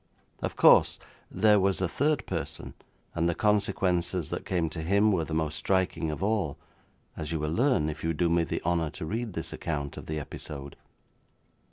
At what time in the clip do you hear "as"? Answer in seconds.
7.15-7.31